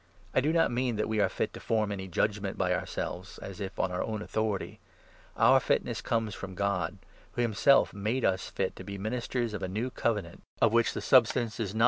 I 0.33 0.41
do 0.41 0.51
not 0.51 0.69
5 0.69 0.71
^Itht'he*1 0.71 0.73
mean 0.73 0.97
tnat 0.97 1.05
we 1.05 1.19
are 1.19 1.29
fit 1.29 1.53
to 1.53 1.59
form 1.59 1.91
any 1.91 2.07
judgement 2.07 2.57
by 2.57 2.69
Giory 2.71 2.73
of 2.73 2.75
the 2.75 2.79
ourselves, 2.79 3.37
as 3.37 3.59
if 3.61 3.77
on 3.77 3.91
our 3.91 4.01
own 4.01 4.23
authority; 4.23 4.79
our 5.37 5.59
fitness 5.59 6.01
Law 6.03 6.09
comes 6.09 6.33
from 6.33 6.55
God, 6.55 6.97
who 7.33 7.43
himself 7.43 7.93
made 7.93 8.25
us 8.25 8.49
fit 8.49 8.75
to 8.77 8.83
be 8.83 8.93
6 8.95 8.99
ministers 9.03 9.53
of 9.53 9.61
a 9.61 9.67
New 9.67 9.91
Covenant, 9.91 10.41
of 10.59 10.73
which 10.73 10.93
the 10.93 11.01
substance 11.01 11.59
is, 11.59 11.67
not 11.67 11.69
a 11.69 11.73
3 11.73 11.77
Exod. 11.77 11.79